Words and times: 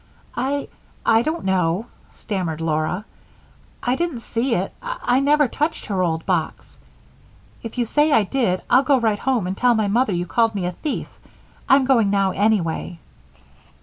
"I 0.35 0.67
I 1.05 1.21
don't 1.21 1.45
know," 1.45 1.85
stammered 2.09 2.59
Laura. 2.59 3.05
"I 3.83 3.95
didn't 3.95 4.21
see 4.21 4.55
it 4.55 4.73
I 4.81 5.19
never 5.19 5.47
touched 5.47 5.85
her 5.85 6.01
old 6.01 6.25
box. 6.25 6.79
If 7.61 7.77
you 7.77 7.85
say 7.85 8.11
I 8.11 8.23
did, 8.23 8.63
I'll 8.67 8.81
go 8.81 8.99
right 8.99 9.19
home 9.19 9.45
and 9.45 9.55
tell 9.55 9.75
my 9.75 9.87
mother 9.89 10.13
you 10.15 10.25
called 10.25 10.55
me 10.55 10.65
a 10.65 10.71
thief. 10.71 11.07
I'm 11.69 11.85
going 11.85 12.09
now, 12.09 12.31
anyway." 12.31 12.97